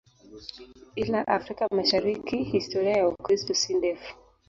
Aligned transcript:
Ila 1.01 1.21
Afrika 1.35 1.63
Mashariki 1.75 2.37
historia 2.51 2.93
ya 2.97 3.07
Ukristo 3.11 3.51
si 3.61 3.73
ndefu. 3.75 4.13